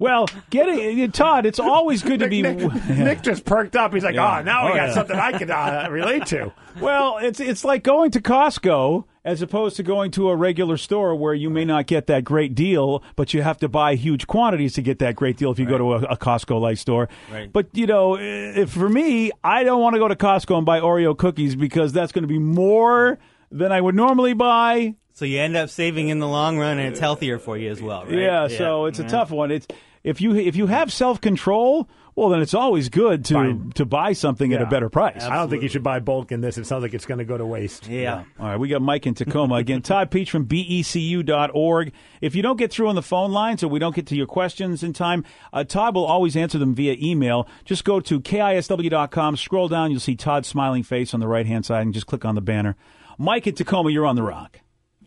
Well, 0.02 0.26
getting 0.50 1.10
Todd, 1.12 1.46
it's 1.46 1.60
always 1.60 2.02
good 2.02 2.20
to 2.20 2.28
be. 2.28 2.42
Nick, 2.42 2.58
Nick 2.88 3.22
just 3.22 3.44
perked 3.44 3.76
up. 3.76 3.94
He's 3.94 4.02
like, 4.04 4.16
Yeah. 4.16 4.40
"Oh, 4.40 4.42
now 4.42 4.66
we 4.66 4.72
Oh, 4.72 4.74
got 4.74 4.88
yeah. 4.88 4.94
something 4.94 5.16
I 5.16 5.38
can 5.38 5.50
uh, 5.50 5.86
relate 5.90 6.26
to." 6.26 6.52
Well, 6.80 7.18
it's 7.18 7.38
it's 7.38 7.64
like 7.66 7.82
going 7.84 8.12
to 8.12 8.20
Costco 8.22 9.04
as 9.26 9.42
opposed 9.42 9.76
to 9.76 9.82
going 9.82 10.10
to 10.12 10.30
a 10.30 10.34
regular 10.36 10.78
store 10.78 11.14
where 11.14 11.34
you 11.34 11.50
may 11.50 11.66
not 11.66 11.86
get 11.86 12.06
that 12.06 12.24
great 12.24 12.54
deal, 12.54 13.02
but 13.14 13.34
you 13.34 13.42
have 13.42 13.58
to 13.58 13.68
buy 13.68 13.94
huge 13.94 14.26
quantities 14.26 14.72
to 14.72 14.82
get 14.82 14.98
that 15.00 15.14
great 15.14 15.36
deal 15.36 15.50
if 15.52 15.58
you 15.58 15.66
go 15.66 15.76
to 15.76 15.92
a, 15.92 15.98
a 16.04 16.16
Costco 16.16 16.58
like 16.58 16.78
store. 16.78 17.10
Right. 17.30 17.52
But 17.52 17.66
you 17.74 17.86
know, 17.86 18.16
if 18.18 18.70
for 18.70 18.88
me, 18.88 19.30
I 19.44 19.64
don't 19.64 19.82
want 19.82 19.94
to 19.96 19.98
go 19.98 20.08
to 20.08 20.16
Costco 20.16 20.56
and 20.56 20.64
buy 20.64 20.80
Oreo 20.80 21.16
cookies 21.16 21.54
because 21.56 21.92
that's 21.92 22.10
going 22.10 22.22
to 22.22 22.28
be 22.28 22.38
more 22.38 23.18
than 23.50 23.70
I 23.70 23.78
would 23.80 23.94
normally 23.94 24.32
buy. 24.32 24.94
So 25.12 25.26
you 25.26 25.40
end 25.40 25.58
up 25.58 25.68
saving 25.68 26.08
in 26.08 26.20
the 26.20 26.26
long 26.26 26.56
run, 26.56 26.78
and 26.78 26.88
it's 26.88 27.00
healthier 27.00 27.38
for 27.38 27.58
you 27.58 27.70
as 27.70 27.82
well, 27.82 28.06
right? 28.06 28.14
Yeah, 28.14 28.48
so 28.48 28.86
it's 28.86 28.98
a 28.98 29.04
tough 29.04 29.30
one. 29.30 29.50
It's 29.50 29.66
if 30.04 30.20
you 30.20 30.34
if 30.34 30.56
you 30.56 30.66
have 30.66 30.92
self 30.92 31.20
control, 31.20 31.88
well, 32.14 32.28
then 32.28 32.42
it's 32.42 32.52
always 32.54 32.88
good 32.88 33.24
to 33.26 33.34
Fine. 33.34 33.72
to 33.76 33.86
buy 33.86 34.12
something 34.12 34.52
at 34.52 34.60
a 34.60 34.66
better 34.66 34.90
price. 34.90 35.22
I 35.22 35.36
don't 35.36 35.48
think 35.48 35.62
you 35.62 35.68
should 35.68 35.82
buy 35.82 35.98
bulk 36.00 36.30
in 36.30 36.40
this. 36.42 36.58
It 36.58 36.66
sounds 36.66 36.82
like 36.82 36.92
it's 36.92 37.06
going 37.06 37.18
to 37.18 37.24
go 37.24 37.38
to 37.38 37.46
waste. 37.46 37.86
Yeah. 37.88 38.24
All 38.38 38.46
right, 38.48 38.56
we 38.58 38.68
got 38.68 38.82
Mike 38.82 39.06
in 39.06 39.14
Tacoma 39.14 39.54
again. 39.54 39.80
Todd 39.82 40.10
Pietzsch 40.10 40.28
from 40.28 40.44
becu.org. 40.46 41.92
If 42.20 42.34
you 42.34 42.42
don't 42.42 42.56
get 42.58 42.70
through 42.72 42.88
on 42.88 42.96
the 42.96 43.02
phone 43.02 43.32
lines 43.32 43.62
or 43.62 43.68
we 43.68 43.78
don't 43.78 43.94
get 43.94 44.06
to 44.08 44.16
your 44.16 44.26
questions 44.26 44.82
in 44.82 44.92
time, 44.92 45.24
uh, 45.52 45.64
Todd 45.64 45.94
will 45.94 46.04
always 46.04 46.36
answer 46.36 46.58
them 46.58 46.74
via 46.74 46.96
email. 47.00 47.48
Just 47.64 47.84
go 47.84 47.98
to 48.00 48.20
kisw.com, 48.20 49.36
scroll 49.36 49.68
down, 49.68 49.90
you'll 49.90 50.00
see 50.00 50.16
Todd's 50.16 50.48
smiling 50.48 50.82
face 50.82 51.14
on 51.14 51.20
the 51.20 51.28
right 51.28 51.46
hand 51.46 51.64
side, 51.64 51.82
and 51.82 51.94
just 51.94 52.06
click 52.06 52.24
on 52.24 52.34
the 52.34 52.40
banner. 52.42 52.76
Mike 53.18 53.46
in 53.46 53.54
Tacoma, 53.54 53.90
you're 53.90 54.06
on 54.06 54.16
the 54.16 54.22
rock. 54.22 54.60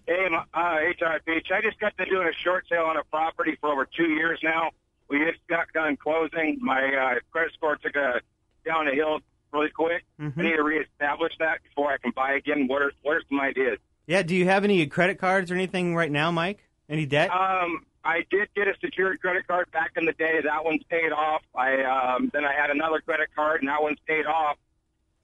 Hey, 0.08 0.26
m- 0.26 0.36
uh, 0.54 0.60
HR 0.60 1.20
Beach. 1.26 1.48
I 1.54 1.62
just 1.62 1.80
got 1.80 1.96
to 1.98 2.06
doing 2.06 2.28
a 2.28 2.34
short 2.44 2.66
sale 2.70 2.84
on 2.84 2.98
a 2.98 3.04
property 3.06 3.58
for 3.60 3.72
over 3.72 3.86
two 3.98 4.10
years 4.10 4.40
now. 4.44 4.70
We 5.10 5.20
just 5.20 5.40
got 5.48 5.68
done 5.74 5.98
closing. 5.98 6.58
My 6.62 6.82
uh, 6.84 7.20
credit 7.32 7.54
score 7.54 7.76
took 7.78 7.96
a 7.96 8.22
down 8.66 8.88
a 8.88 8.96
hill 8.96 9.20
really 9.54 9.70
quick. 9.70 10.04
I 10.20 10.32
need 10.36 10.56
to 10.56 10.64
reestablish 10.64 11.34
that 11.40 11.64
before 11.64 11.92
I 11.92 11.98
can 11.98 12.12
buy 12.16 12.34
again. 12.34 12.68
What 12.68 12.82
are 12.82 12.92
what 13.04 13.18
are 13.18 13.22
some 13.30 13.40
ideas? 13.40 13.78
Yeah. 14.08 14.24
Do 14.24 14.36
you 14.36 14.46
have 14.46 14.64
any 14.64 14.86
credit 14.88 15.18
cards 15.20 15.52
or 15.52 15.56
anything 15.56 15.96
right 15.96 16.12
now, 16.12 16.32
Mike? 16.32 16.68
Any 16.90 17.06
debt? 17.06 17.32
Um, 17.32 17.86
I 18.04 18.24
did 18.30 18.50
get 18.56 18.68
a 18.68 18.74
secured 18.80 19.20
credit 19.22 19.48
card 19.48 19.72
back 19.72 19.92
in 19.98 20.06
the 20.06 20.14
day. 20.14 20.40
That 20.44 20.64
one's 20.64 20.84
paid 20.90 21.12
off. 21.12 21.42
I 21.56 21.82
um, 21.84 22.30
then 22.34 22.46
I 22.46 22.54
had 22.54 22.70
another 22.70 23.00
credit 23.02 23.30
card, 23.36 23.62
and 23.62 23.70
that 23.70 23.82
one's 23.82 23.98
paid 24.08 24.26
off. 24.26 24.58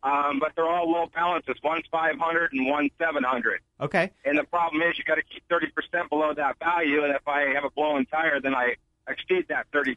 Um, 0.04 0.40
but 0.40 0.54
they're 0.56 0.68
all 0.68 0.90
low 0.90 1.06
balances. 1.14 1.56
One's 1.64 1.86
five 1.92 2.18
hundred 2.18 2.54
and 2.54 2.66
one's 2.68 2.90
seven 2.98 3.24
hundred. 3.24 3.60
okay. 3.80 4.10
And 4.26 4.36
the 4.38 4.44
problem 4.46 4.82
is 4.82 4.98
you 4.98 5.04
got 5.04 5.16
to 5.16 5.22
keep 5.22 5.44
30% 5.50 6.10
below 6.10 6.34
that 6.34 6.58
value. 6.58 7.04
And 7.04 7.14
if 7.14 7.28
I 7.28 7.54
have 7.54 7.64
a 7.66 7.70
blown 7.70 8.08
tire, 8.08 8.42
then 8.42 8.56
I 8.56 8.76
exceed 9.08 9.48
that 9.50 9.68
30% 9.72 9.96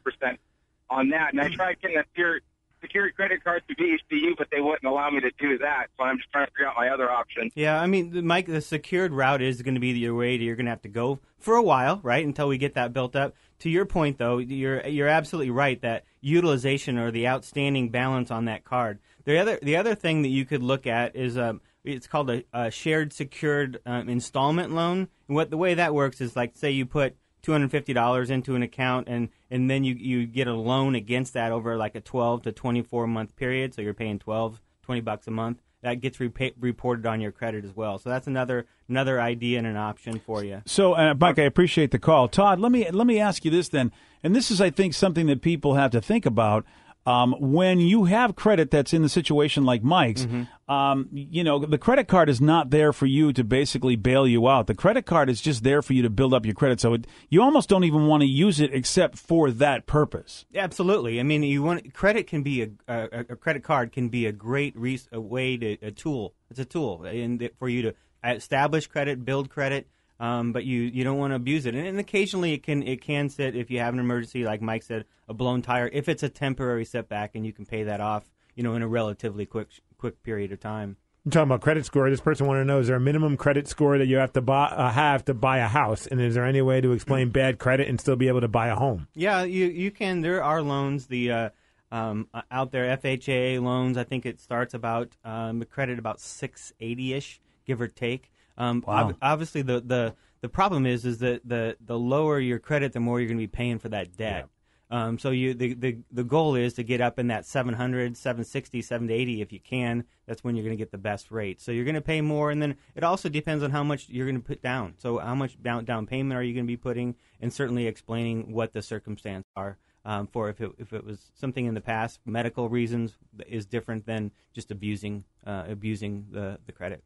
on 0.91 1.11
that. 1.11 1.33
And 1.33 1.41
I 1.41 1.49
tried 1.49 1.81
getting 1.81 1.97
a 1.97 2.05
secure, 2.05 2.41
secured 2.81 3.15
credit 3.15 3.43
card 3.43 3.63
through 3.67 3.77
BECU, 3.77 4.37
but 4.37 4.49
they 4.51 4.61
wouldn't 4.61 4.85
allow 4.85 5.11
me 5.11 5.21
to 5.21 5.31
do 5.39 5.59
that. 5.59 5.87
So 5.97 6.05
I'm 6.05 6.19
just 6.19 6.31
trying 6.31 6.47
to 6.47 6.53
figure 6.53 6.69
out 6.69 6.75
my 6.77 6.89
other 6.89 7.11
option. 7.11 7.51
Yeah, 7.55 7.81
I 7.81 7.87
mean, 7.87 8.27
Mike, 8.27 8.47
the 8.47 8.61
secured 8.61 9.13
route 9.13 9.43
is 9.43 9.63
going 9.63 9.75
to 9.75 9.81
be 9.81 9.91
your 9.91 10.15
way. 10.15 10.37
To, 10.37 10.45
you're 10.45 10.57
going 10.57 10.67
to 10.67 10.71
have 10.71 10.83
to 10.83 10.89
go 10.89 11.21
for 11.39 11.57
a 11.57 11.63
while, 11.63 12.01
right, 12.03 12.25
until 12.25 12.49
we 12.49 12.59
get 12.59 12.75
that 12.75 12.93
built 12.93 13.17
up. 13.17 13.35
To 13.61 13.71
your 13.71 13.87
point, 13.87 14.19
though, 14.19 14.39
you're 14.39 14.87
you're 14.87 15.09
absolutely 15.09 15.51
right 15.51 15.81
that 15.83 16.05
utilization 16.21 16.99
or 16.99 17.11
the 17.11 17.29
outstanding 17.29 17.89
balance 17.89 18.31
on 18.31 18.47
that 18.47 18.65
card. 18.65 18.99
The 19.25 19.39
other 19.39 19.59
the 19.63 19.77
other 19.77 19.95
thing 19.95 20.23
that 20.23 20.29
you 20.29 20.45
could 20.45 20.63
look 20.63 20.87
at 20.87 21.17
is 21.17 21.39
um, 21.39 21.61
it's 21.85 22.07
called 22.07 22.31
a, 22.31 22.45
a 22.53 22.71
shared 22.71 23.13
secured 23.13 23.81
um, 23.87 24.09
installment 24.09 24.73
loan. 24.73 25.09
And 25.29 25.37
what 25.37 25.51
the 25.51 25.57
way 25.57 25.75
that 25.75 25.95
works 25.95 26.21
is 26.21 26.35
like, 26.35 26.57
say 26.57 26.71
you 26.71 26.87
put 26.87 27.17
two 27.45 27.53
hundred 27.53 27.71
fifty 27.71 27.93
dollars 27.93 28.31
into 28.31 28.57
an 28.57 28.63
account, 28.63 29.07
and 29.09 29.29
and 29.51 29.71
then 29.71 29.85
you 29.85 29.95
you 29.95 30.27
get 30.27 30.49
a 30.49 30.55
loan 30.55 30.95
against 30.95 31.35
that 31.35 31.53
over 31.53 31.77
like 31.77 31.95
a 31.95 32.01
twelve 32.01 32.43
to 32.43 32.53
twenty 32.53 32.83
four 32.83 33.07
month 33.07 33.37
period. 33.37 33.75
So 33.75 33.83
you're 33.83 33.95
paying 33.95 34.19
12, 34.19 34.61
20 34.83 35.01
bucks 35.03 35.27
a 35.27 35.31
month. 35.31 35.61
That 35.83 36.01
gets 36.01 36.17
repa- 36.17 36.55
reported 36.59 37.05
on 37.05 37.21
your 37.21 37.31
credit 37.31 37.65
as 37.65 37.77
well. 37.77 37.99
So 37.99 38.09
that's 38.09 38.27
another 38.27 38.67
another 38.89 39.21
idea 39.21 39.59
and 39.59 39.67
an 39.67 39.77
option 39.77 40.19
for 40.19 40.43
you. 40.43 40.63
So, 40.65 40.95
uh, 40.95 41.15
Mike, 41.19 41.39
I 41.39 41.43
appreciate 41.43 41.91
the 41.91 41.99
call. 41.99 42.27
Todd, 42.27 42.59
let 42.59 42.73
me 42.73 42.91
let 42.91 43.07
me 43.07 43.21
ask 43.21 43.45
you 43.45 43.51
this 43.51 43.69
then, 43.69 43.93
and 44.23 44.35
this 44.35 44.51
is, 44.51 44.61
I 44.63 44.71
think, 44.71 44.95
something 44.95 45.27
that 45.27 45.43
people 45.43 45.75
have 45.75 45.91
to 45.91 46.01
think 46.01 46.25
about. 46.25 46.65
Um, 47.07 47.35
when 47.39 47.81
you 47.81 48.05
have 48.05 48.35
credit 48.35 48.71
that's 48.71 48.95
in 48.95 49.03
the 49.03 49.11
situation 49.11 49.65
like 49.65 49.83
Mike's, 49.83 50.27
um, 50.69 51.09
you 51.13 51.45
know, 51.45 51.59
the 51.59 51.77
credit 51.77 52.09
card 52.09 52.31
is 52.31 52.41
not 52.41 52.71
there 52.71 52.95
for 52.95 53.05
you 53.05 53.33
to 53.35 53.45
basically 53.45 53.95
bail 53.95 54.27
you 54.27 54.49
out. 54.49 54.67
The 54.69 54.75
credit 54.75 55.05
card 55.05 55.29
is 55.29 55.43
just 55.43 55.63
there 55.65 55.83
for 55.83 55.93
you 55.93 56.01
to 56.03 56.09
build 56.11 56.33
up 56.33 56.47
your 56.47 56.55
credit. 56.55 56.81
So 56.81 56.95
it, 56.95 57.07
you 57.29 57.43
almost 57.43 57.69
don't 57.69 57.85
even 57.85 58.07
want 58.07 58.23
to 58.23 58.27
use 58.27 58.59
it 58.59 58.73
except 58.73 59.19
for 59.19 59.51
that 59.51 59.87
purpose. 59.87 60.47
Absolutely. 60.55 61.21
I 61.21 61.25
mean, 61.25 61.43
you 61.43 61.63
want 61.63 61.93
credit 61.93 62.27
can 62.27 62.43
be 62.43 62.63
a, 62.63 62.71
a, 62.89 63.25
a 63.31 63.37
credit 63.37 63.63
card 63.65 63.93
can 63.93 64.09
be 64.09 64.25
a 64.25 64.33
great 64.33 64.75
res, 64.75 65.07
a 65.13 65.21
way 65.21 65.59
to 65.59 65.77
a 65.83 65.91
tool. 65.91 66.35
It's 66.51 66.59
a 66.59 66.65
tool 66.65 67.05
in 67.05 67.37
the, 67.37 67.51
for 67.59 67.69
you 67.69 67.83
to 67.83 67.95
establish 68.25 68.87
credit, 68.87 69.25
build 69.27 69.51
credit. 69.51 69.89
Um, 70.21 70.53
but 70.53 70.65
you, 70.65 70.83
you 70.83 71.03
don't 71.03 71.19
want 71.19 71.33
to 71.33 71.37
abuse 71.37 71.67
it, 71.67 71.75
and, 71.75 71.87
and 71.87 71.99
occasionally 71.99 72.53
it 72.53 72.63
can 72.63 72.85
it 72.85 73.01
can 73.01 73.29
sit 73.29 73.57
if 73.57 73.71
you 73.71 73.81
have 73.81 73.95
an 73.95 74.01
emergency, 74.01 74.45
like 74.45 74.63
Mike 74.63 74.85
said, 74.85 75.07
a 75.29 75.35
blown 75.35 75.61
tire. 75.61 75.91
If 75.93 76.09
it's 76.09 76.23
a 76.23 76.29
temporary 76.29 76.85
setback, 76.85 77.35
and 77.35 77.45
you 77.45 77.53
can 77.53 77.67
pay 77.67 77.83
that 77.83 78.01
off, 78.01 78.25
you 78.55 78.63
know, 78.63 78.75
in 78.75 78.83
a 78.83 78.89
relatively 78.89 79.45
quick 79.45 79.69
quick 79.99 80.23
period 80.23 80.53
of 80.53 80.61
time. 80.61 80.97
I'm 81.25 81.31
talking 81.31 81.49
about 81.49 81.63
credit 81.63 81.87
score. 81.87 82.09
This 82.11 82.21
person 82.21 82.47
wanted 82.47 82.61
to 82.61 82.65
know: 82.67 82.79
Is 82.79 82.87
there 82.87 82.97
a 82.97 83.01
minimum 83.01 83.37
credit 83.37 83.67
score 83.67 83.97
that 83.97 84.07
you 84.07 84.19
have 84.19 84.33
to 84.35 84.43
buy, 84.43 84.67
uh, 84.67 84.91
have 84.91 85.25
to 85.25 85.35
buy 85.35 85.59
a 85.59 85.69
house? 85.69 86.07
And 86.07 86.21
is 86.21 86.35
there 86.35 86.45
any 86.45 86.61
way 86.61 86.81
to 86.83 86.93
explain 86.93 87.31
bad 87.31 87.59
credit 87.59 87.89
and 87.89 87.99
still 87.99 88.15
be 88.15 88.29
able 88.29 88.43
to 88.43 88.49
buy 88.49 88.69
a 88.69 88.77
home? 88.77 89.09
Yeah, 89.15 89.43
you 89.43 89.67
you 89.67 89.91
can. 89.91 90.21
There 90.21 90.45
are 90.45 90.61
loans. 90.61 91.07
The 91.07 91.33
uh, 91.33 91.51
um, 91.91 92.29
uh, 92.35 92.43
out 92.51 92.73
there 92.73 92.97
FHA 92.97 93.63
loans. 93.63 93.97
I 93.97 94.05
think 94.05 94.27
it 94.27 94.39
starts 94.39 94.75
about 94.75 95.17
um, 95.25 95.61
the 95.61 95.67
credit 95.67 95.99
about 95.99 96.21
six 96.21 96.73
eighty 96.79 97.15
ish, 97.15 97.41
give 97.65 97.81
or 97.81 97.89
take. 97.89 98.31
Um, 98.57 98.83
Wow. 98.87 99.09
ob- 99.09 99.17
obviously, 99.21 99.63
the, 99.63 99.81
the 99.81 100.15
the 100.41 100.49
problem 100.49 100.87
is 100.87 101.05
is 101.05 101.19
that 101.19 101.41
the 101.49 101.77
the 101.81 101.99
lower 101.99 102.39
your 102.39 102.59
credit, 102.59 102.93
the 102.93 103.01
more 103.01 103.21
you're 103.21 103.29
going 103.29 103.39
to 103.39 103.43
be 103.43 103.47
paying 103.47 103.79
for 103.79 103.89
that 103.91 104.17
debt. 104.17 104.49
Um, 104.91 105.19
so 105.19 105.31
you 105.31 105.55
the, 105.55 105.75
the 105.75 105.99
the 106.13 106.23
goal 106.25 106.55
is 106.55 106.75
to 106.75 106.85
get 106.85 107.01
up 107.01 107.19
in 107.19 107.29
that 107.29 107.47
700, 107.47 108.17
760, 108.17 108.83
780 108.83 109.41
if 109.41 109.53
you 109.53 109.59
can. 109.59 110.05
That's 110.27 110.45
when 110.45 110.55
you're 110.55 110.65
going 110.65 110.77
to 110.77 110.81
get 110.81 110.93
the 110.93 110.99
best 110.99 111.31
rate. 111.31 111.61
So 111.61 111.73
you're 111.73 111.87
going 111.87 111.95
to 111.95 112.01
pay 112.01 112.21
more, 112.21 112.51
and 112.51 112.61
then 112.63 112.77
it 112.95 113.03
also 113.03 113.29
depends 113.29 113.65
on 113.65 113.71
how 113.71 113.83
much 113.83 114.09
you're 114.09 114.27
going 114.27 114.41
to 114.41 114.47
put 114.47 114.63
down. 114.63 114.95
So 114.99 115.19
how 115.19 115.35
much 115.35 115.61
down 115.63 115.85
down 115.85 116.07
payment 116.07 116.39
are 116.39 116.43
you 116.43 116.53
going 116.53 116.67
to 116.67 116.71
be 116.71 116.77
putting, 116.77 117.17
and 117.41 117.53
certainly 117.53 117.87
explaining 117.87 118.53
what 118.53 118.73
the 118.73 118.83
circumstances 118.83 119.51
are 119.57 119.79
um, 120.05 120.27
for 120.27 120.49
if 120.51 120.61
it, 120.61 120.71
if 120.79 120.93
it 120.93 121.05
was 121.05 121.31
something 121.35 121.65
in 121.65 121.75
the 121.75 121.81
past, 121.81 122.21
medical 122.27 122.69
reasons 122.69 123.17
is 123.49 123.67
different 123.67 124.07
than 124.07 124.31
just 124.53 124.71
abusing 124.71 125.25
uh, 125.47 125.65
abusing 125.69 126.27
the, 126.31 126.59
the 126.67 126.73
credit. 126.73 127.03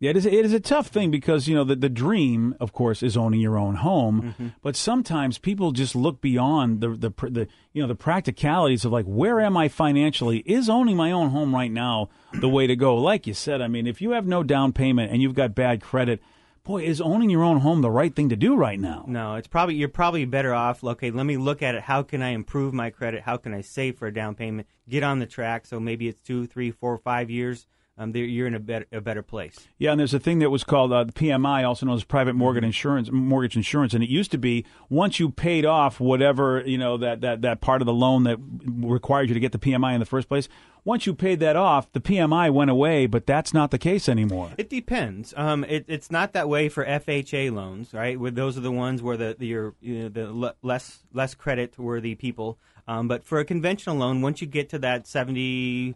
Yeah, 0.00 0.10
it 0.10 0.16
is. 0.16 0.26
It 0.26 0.44
is 0.44 0.52
a 0.52 0.60
tough 0.60 0.88
thing 0.88 1.10
because 1.10 1.48
you 1.48 1.56
know 1.56 1.64
the 1.64 1.74
the 1.74 1.88
dream, 1.88 2.54
of 2.60 2.72
course, 2.72 3.02
is 3.02 3.16
owning 3.16 3.40
your 3.40 3.58
own 3.58 3.76
home. 3.76 4.22
Mm-hmm. 4.22 4.48
But 4.62 4.76
sometimes 4.76 5.38
people 5.38 5.72
just 5.72 5.96
look 5.96 6.20
beyond 6.20 6.80
the, 6.80 6.90
the 6.90 7.10
the 7.28 7.48
you 7.72 7.82
know 7.82 7.88
the 7.88 7.96
practicalities 7.96 8.84
of 8.84 8.92
like 8.92 9.06
where 9.06 9.40
am 9.40 9.56
I 9.56 9.66
financially? 9.68 10.38
Is 10.46 10.68
owning 10.68 10.96
my 10.96 11.10
own 11.10 11.30
home 11.30 11.52
right 11.52 11.70
now 11.70 12.10
the 12.32 12.48
way 12.48 12.68
to 12.68 12.76
go? 12.76 12.94
Like 12.94 13.26
you 13.26 13.34
said, 13.34 13.60
I 13.60 13.66
mean, 13.66 13.88
if 13.88 14.00
you 14.00 14.12
have 14.12 14.26
no 14.26 14.44
down 14.44 14.72
payment 14.72 15.10
and 15.10 15.20
you've 15.20 15.34
got 15.34 15.56
bad 15.56 15.82
credit, 15.82 16.22
boy, 16.62 16.84
is 16.84 17.00
owning 17.00 17.28
your 17.28 17.42
own 17.42 17.58
home 17.58 17.80
the 17.80 17.90
right 17.90 18.14
thing 18.14 18.28
to 18.28 18.36
do 18.36 18.54
right 18.54 18.78
now? 18.78 19.04
No, 19.08 19.34
it's 19.34 19.48
probably 19.48 19.74
you're 19.74 19.88
probably 19.88 20.24
better 20.26 20.54
off. 20.54 20.84
Okay, 20.84 21.10
let 21.10 21.26
me 21.26 21.36
look 21.36 21.60
at 21.60 21.74
it. 21.74 21.82
How 21.82 22.04
can 22.04 22.22
I 22.22 22.28
improve 22.28 22.72
my 22.72 22.90
credit? 22.90 23.22
How 23.22 23.36
can 23.36 23.52
I 23.52 23.62
save 23.62 23.98
for 23.98 24.06
a 24.06 24.14
down 24.14 24.36
payment? 24.36 24.68
Get 24.88 25.02
on 25.02 25.18
the 25.18 25.26
track. 25.26 25.66
So 25.66 25.80
maybe 25.80 26.06
it's 26.06 26.20
two, 26.20 26.46
three, 26.46 26.70
four, 26.70 26.98
five 26.98 27.30
years. 27.30 27.66
Um, 27.98 28.14
you're 28.14 28.46
in 28.46 28.54
a 28.54 28.60
better 28.60 28.86
a 28.92 29.00
better 29.00 29.22
place. 29.22 29.68
Yeah, 29.76 29.90
and 29.90 29.98
there's 29.98 30.14
a 30.14 30.20
thing 30.20 30.38
that 30.38 30.50
was 30.50 30.62
called 30.62 30.92
uh, 30.92 31.04
the 31.04 31.12
PMI, 31.12 31.66
also 31.66 31.84
known 31.84 31.96
as 31.96 32.04
private 32.04 32.34
mortgage 32.34 32.62
insurance. 32.62 33.10
Mortgage 33.10 33.56
insurance, 33.56 33.92
and 33.92 34.04
it 34.04 34.08
used 34.08 34.30
to 34.30 34.38
be 34.38 34.64
once 34.88 35.18
you 35.18 35.30
paid 35.30 35.66
off 35.66 35.98
whatever 35.98 36.62
you 36.64 36.78
know 36.78 36.96
that 36.96 37.20
that 37.22 37.42
that 37.42 37.60
part 37.60 37.82
of 37.82 37.86
the 37.86 37.92
loan 37.92 38.22
that 38.22 38.38
required 38.64 39.28
you 39.28 39.34
to 39.34 39.40
get 39.40 39.52
the 39.52 39.58
PMI 39.58 39.94
in 39.94 40.00
the 40.00 40.06
first 40.06 40.28
place. 40.28 40.48
Once 40.84 41.06
you 41.06 41.14
paid 41.14 41.40
that 41.40 41.56
off, 41.56 41.92
the 41.92 42.00
PMI 42.00 42.50
went 42.50 42.70
away, 42.70 43.06
but 43.06 43.26
that's 43.26 43.52
not 43.52 43.70
the 43.70 43.78
case 43.78 44.08
anymore. 44.08 44.52
It 44.56 44.70
depends. 44.70 45.34
Um, 45.36 45.64
it, 45.64 45.84
it's 45.86 46.10
not 46.10 46.32
that 46.32 46.48
way 46.48 46.70
for 46.70 46.82
FHA 46.82 47.52
loans, 47.52 47.92
right? 47.92 48.18
Where 48.18 48.30
those 48.30 48.56
are 48.56 48.62
the 48.62 48.72
ones 48.72 49.02
where 49.02 49.16
the 49.16 49.36
the, 49.38 49.46
your, 49.46 49.74
you 49.80 50.04
know, 50.04 50.08
the 50.08 50.32
le- 50.32 50.54
less 50.62 51.00
less 51.12 51.34
credit 51.34 51.78
worthy 51.78 52.14
people. 52.14 52.58
Um, 52.86 53.06
but 53.06 53.22
for 53.22 53.38
a 53.38 53.44
conventional 53.44 53.96
loan, 53.96 54.22
once 54.22 54.40
you 54.40 54.46
get 54.46 54.70
to 54.70 54.78
that 54.78 55.06
70, 55.06 55.94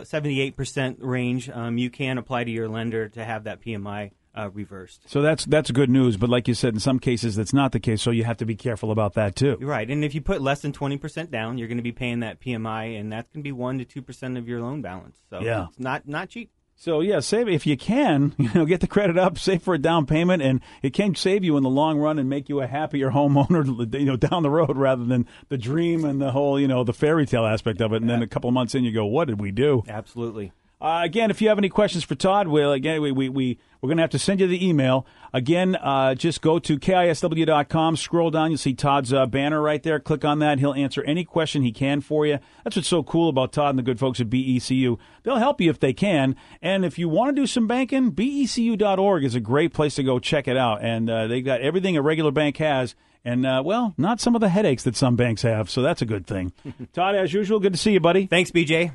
78% 0.00 0.96
range, 1.00 1.48
um, 1.50 1.78
you 1.78 1.90
can 1.90 2.18
apply 2.18 2.44
to 2.44 2.50
your 2.50 2.68
lender 2.68 3.08
to 3.10 3.24
have 3.24 3.44
that 3.44 3.60
PMI 3.60 4.10
uh, 4.34 4.48
reversed. 4.52 5.02
So 5.10 5.20
that's 5.20 5.44
that's 5.44 5.70
good 5.70 5.90
news. 5.90 6.16
But 6.16 6.30
like 6.30 6.48
you 6.48 6.54
said, 6.54 6.72
in 6.74 6.80
some 6.80 6.98
cases 6.98 7.36
that's 7.36 7.52
not 7.52 7.72
the 7.72 7.80
case. 7.80 8.00
So 8.00 8.10
you 8.10 8.24
have 8.24 8.38
to 8.38 8.46
be 8.46 8.56
careful 8.56 8.90
about 8.90 9.14
that 9.14 9.36
too. 9.36 9.58
Right. 9.60 9.88
And 9.90 10.04
if 10.04 10.14
you 10.14 10.22
put 10.22 10.40
less 10.40 10.60
than 10.62 10.72
20% 10.72 11.30
down, 11.30 11.58
you're 11.58 11.68
going 11.68 11.76
to 11.76 11.82
be 11.82 11.92
paying 11.92 12.20
that 12.20 12.40
PMI, 12.40 12.98
and 12.98 13.12
that's 13.12 13.28
going 13.32 13.44
to 13.44 13.52
be 13.52 13.56
1% 13.56 13.86
to 13.86 14.02
2% 14.02 14.38
of 14.38 14.48
your 14.48 14.60
loan 14.62 14.80
balance. 14.80 15.18
So 15.28 15.40
Yeah. 15.42 15.66
it's 15.68 15.78
not, 15.78 16.08
not 16.08 16.30
cheap. 16.30 16.50
So 16.82 17.00
yeah, 17.00 17.20
save 17.20 17.48
if 17.48 17.64
you 17.64 17.76
can. 17.76 18.34
You 18.42 18.50
know, 18.54 18.64
get 18.64 18.80
the 18.80 18.88
credit 18.88 19.16
up, 19.16 19.38
save 19.38 19.62
for 19.62 19.72
a 19.72 19.78
down 19.78 20.04
payment, 20.04 20.42
and 20.42 20.60
it 20.82 20.92
can 20.92 21.14
save 21.14 21.44
you 21.44 21.56
in 21.56 21.62
the 21.62 21.70
long 21.70 21.96
run 21.96 22.18
and 22.18 22.28
make 22.28 22.48
you 22.48 22.60
a 22.60 22.66
happier 22.66 23.10
homeowner. 23.12 23.62
You 24.00 24.04
know, 24.04 24.16
down 24.16 24.42
the 24.42 24.50
road 24.50 24.76
rather 24.76 25.04
than 25.04 25.28
the 25.48 25.56
dream 25.56 26.04
and 26.04 26.20
the 26.20 26.32
whole 26.32 26.58
you 26.58 26.66
know 26.66 26.82
the 26.82 26.92
fairy 26.92 27.24
tale 27.24 27.46
aspect 27.46 27.80
of 27.80 27.92
it. 27.92 28.02
And 28.02 28.10
then 28.10 28.20
a 28.20 28.26
couple 28.26 28.48
of 28.48 28.54
months 28.54 28.74
in, 28.74 28.82
you 28.82 28.90
go, 28.90 29.06
"What 29.06 29.28
did 29.28 29.40
we 29.40 29.52
do?" 29.52 29.84
Absolutely. 29.86 30.50
Uh, 30.82 31.02
again, 31.04 31.30
if 31.30 31.40
you 31.40 31.48
have 31.48 31.58
any 31.58 31.68
questions 31.68 32.02
for 32.02 32.16
Todd, 32.16 32.48
we'll 32.48 32.72
again 32.72 33.00
we 33.00 33.12
we, 33.12 33.28
we 33.28 33.58
we're 33.80 33.86
going 33.86 33.98
to 33.98 34.02
have 34.02 34.10
to 34.10 34.18
send 34.18 34.40
you 34.40 34.48
the 34.48 34.66
email. 34.66 35.06
Again, 35.32 35.76
uh, 35.76 36.16
just 36.16 36.42
go 36.42 36.58
to 36.58 36.76
kisw.com, 36.76 37.96
scroll 37.96 38.32
down, 38.32 38.50
you'll 38.50 38.58
see 38.58 38.74
Todd's 38.74 39.12
uh, 39.12 39.26
banner 39.26 39.62
right 39.62 39.80
there. 39.80 40.00
Click 40.00 40.24
on 40.24 40.40
that; 40.40 40.58
he'll 40.58 40.74
answer 40.74 41.04
any 41.04 41.24
question 41.24 41.62
he 41.62 41.70
can 41.70 42.00
for 42.00 42.26
you. 42.26 42.40
That's 42.64 42.74
what's 42.74 42.88
so 42.88 43.04
cool 43.04 43.28
about 43.28 43.52
Todd 43.52 43.70
and 43.70 43.78
the 43.78 43.84
good 43.84 44.00
folks 44.00 44.20
at 44.20 44.28
BECU. 44.28 44.98
They'll 45.22 45.36
help 45.36 45.60
you 45.60 45.70
if 45.70 45.78
they 45.78 45.92
can, 45.92 46.34
and 46.60 46.84
if 46.84 46.98
you 46.98 47.08
want 47.08 47.36
to 47.36 47.40
do 47.40 47.46
some 47.46 47.68
banking, 47.68 48.10
BECU.org 48.10 49.22
is 49.22 49.36
a 49.36 49.40
great 49.40 49.72
place 49.72 49.94
to 49.94 50.02
go 50.02 50.18
check 50.18 50.48
it 50.48 50.56
out. 50.56 50.82
And 50.82 51.08
uh, 51.08 51.28
they 51.28 51.42
got 51.42 51.60
everything 51.60 51.96
a 51.96 52.02
regular 52.02 52.32
bank 52.32 52.56
has. 52.56 52.96
And, 53.24 53.46
uh, 53.46 53.62
well, 53.64 53.94
not 53.96 54.20
some 54.20 54.34
of 54.34 54.40
the 54.40 54.48
headaches 54.48 54.82
that 54.82 54.96
some 54.96 55.14
banks 55.14 55.42
have, 55.42 55.70
so 55.70 55.80
that's 55.80 56.02
a 56.02 56.04
good 56.04 56.26
thing. 56.26 56.52
Todd, 56.92 57.14
as 57.14 57.32
usual, 57.32 57.60
good 57.60 57.72
to 57.72 57.78
see 57.78 57.92
you, 57.92 58.00
buddy. 58.00 58.26
Thanks, 58.26 58.50
BJ. 58.50 58.90